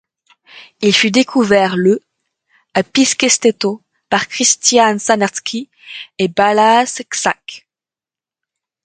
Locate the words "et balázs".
6.17-7.03